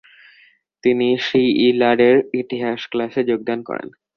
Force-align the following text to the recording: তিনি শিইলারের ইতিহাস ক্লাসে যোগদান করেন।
তিনি 0.83 1.07
শিইলারের 1.19 2.17
ইতিহাস 2.41 2.79
ক্লাসে 2.91 3.21
যোগদান 3.23 3.59
করেন। 3.63 3.87